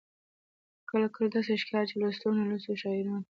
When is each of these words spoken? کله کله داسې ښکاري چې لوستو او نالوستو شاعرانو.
کله 0.89 1.07
کله 1.15 1.27
داسې 1.35 1.53
ښکاري 1.61 1.85
چې 1.89 1.95
لوستو 2.01 2.25
او 2.29 2.35
نالوستو 2.37 2.79
شاعرانو. 2.81 3.21